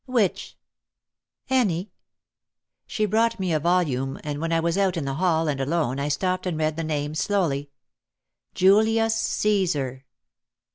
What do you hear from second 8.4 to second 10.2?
"Julius Caesar."